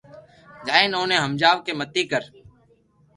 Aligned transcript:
جائين 0.65 0.91
اوني 0.97 1.17
ھمجاوُ 1.25 1.57
ڪي 1.65 1.73
متي 1.79 2.03
ڪر 2.11 2.23